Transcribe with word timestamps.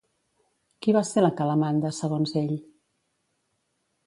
Qui 0.85 0.95
va 0.97 1.03
ser 1.09 1.23
la 1.23 1.29
Calamanda, 1.41 1.93
segons 2.01 2.35
ell? 2.45 2.57